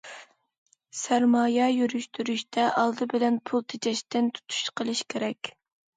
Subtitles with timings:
[0.99, 5.53] سەرمايە يۈرۈشتۈرۈشتە ئالدى بىلەن پۇل تېجەشتىن تۇتۇش قىلىش كېرەك.